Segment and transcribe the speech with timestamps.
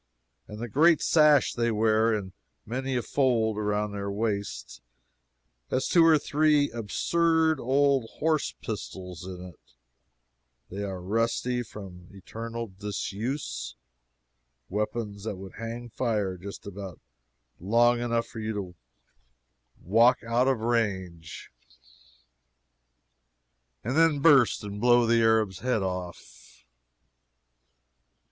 [0.47, 2.33] And the great sash they wear in
[2.65, 4.81] many a fold around their waists
[5.69, 9.75] has two or three absurd old horse pistols in it
[10.71, 13.75] that are rusty from eternal disuse
[14.69, 16.99] weapons that would hang fire just about
[17.59, 18.75] long enough for you to
[19.83, 21.51] walk out of range,
[23.83, 26.65] and then burst and blow the Arab's head off.